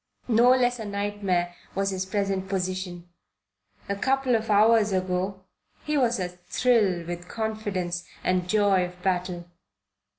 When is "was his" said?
1.75-2.07